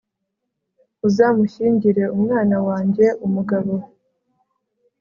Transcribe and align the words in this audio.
uzamushyingire 1.07 2.03
umwana 2.15 2.55
wange 2.67 3.07
umugabo 3.25 3.73